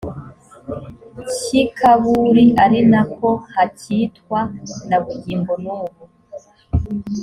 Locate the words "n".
5.63-5.65